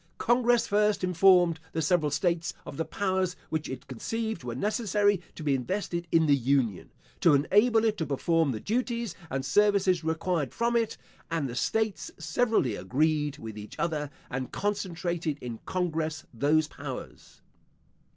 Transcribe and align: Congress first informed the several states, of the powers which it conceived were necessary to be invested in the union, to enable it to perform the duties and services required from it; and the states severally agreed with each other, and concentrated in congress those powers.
Congress 0.17 0.65
first 0.65 1.03
informed 1.03 1.59
the 1.73 1.81
several 1.83 2.09
states, 2.09 2.55
of 2.65 2.75
the 2.75 2.85
powers 2.85 3.35
which 3.49 3.69
it 3.69 3.85
conceived 3.87 4.43
were 4.43 4.55
necessary 4.55 5.21
to 5.35 5.43
be 5.43 5.53
invested 5.53 6.07
in 6.11 6.25
the 6.25 6.35
union, 6.35 6.89
to 7.19 7.35
enable 7.35 7.85
it 7.85 7.99
to 7.99 8.05
perform 8.07 8.51
the 8.51 8.59
duties 8.59 9.13
and 9.29 9.45
services 9.45 10.03
required 10.03 10.55
from 10.55 10.75
it; 10.75 10.97
and 11.29 11.47
the 11.47 11.53
states 11.53 12.09
severally 12.17 12.75
agreed 12.75 13.37
with 13.37 13.55
each 13.55 13.77
other, 13.77 14.09
and 14.31 14.51
concentrated 14.51 15.37
in 15.39 15.59
congress 15.67 16.25
those 16.33 16.67
powers. 16.67 17.43